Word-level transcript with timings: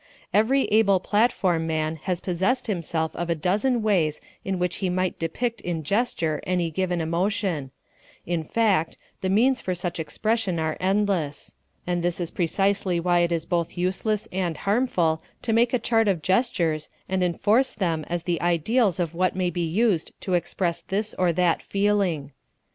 Every 0.33 0.63
able 0.69 0.99
platform 0.99 1.67
man 1.67 1.97
has 1.97 2.19
possessed 2.21 2.65
himself 2.65 3.15
of 3.15 3.29
a 3.29 3.35
dozen 3.35 3.83
ways 3.83 4.19
in 4.43 4.57
which 4.57 4.77
he 4.77 4.89
might 4.89 5.19
depict 5.19 5.61
in 5.61 5.83
gesture 5.83 6.41
any 6.43 6.71
given 6.71 6.99
emotion; 7.01 7.69
in 8.25 8.43
fact, 8.43 8.97
the 9.21 9.29
means 9.29 9.61
for 9.61 9.75
such 9.75 9.99
expression 9.99 10.57
are 10.57 10.75
endless 10.79 11.53
and 11.85 12.01
this 12.03 12.19
is 12.19 12.31
precisely 12.31 12.99
why 12.99 13.19
it 13.19 13.31
is 13.31 13.45
both 13.45 13.77
useless 13.77 14.27
and 14.31 14.57
harmful 14.65 15.21
to 15.43 15.53
make 15.53 15.71
a 15.71 15.77
chart 15.77 16.07
of 16.07 16.23
gestures 16.23 16.89
and 17.07 17.23
enforce 17.23 17.75
them 17.75 18.03
as 18.09 18.23
the 18.23 18.41
ideals 18.41 18.99
of 18.99 19.13
what 19.13 19.35
may 19.35 19.51
be 19.51 19.61
used 19.67 20.19
to 20.21 20.33
express 20.33 20.81
this 20.81 21.13
or 21.19 21.31
that 21.31 21.61
feeling. 21.61 22.31